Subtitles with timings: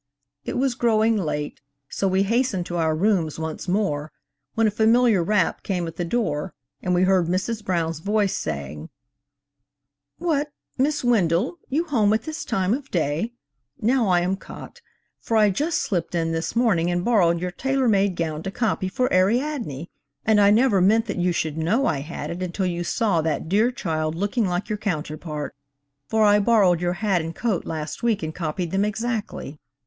[0.45, 4.11] It was growing late, so we hastened to our rooms once more,
[4.55, 7.63] when a familiar rap came at the door and we heard Mrs.
[7.63, 8.89] Brown's voice, saying:
[10.17, 13.33] "What, Miss Wendell, you home at this time of day?
[13.79, 14.81] Now I am caught,
[15.19, 18.89] for I just slipped in this morning and borrowed your tailor made gown to copy
[18.89, 19.87] for Ariadne,
[20.25, 23.47] and I never meant that you should know I had it until you saw that
[23.47, 25.53] dear child looking like your counterpart,
[26.07, 29.59] for I borrowed your hat and coat last week and copied them exactly."